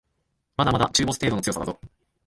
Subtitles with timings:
[0.57, 1.79] まだまだ中ボス程度の強さだぞ